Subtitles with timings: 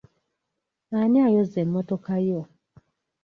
[0.99, 2.41] Ani ayoza emmotoka yo?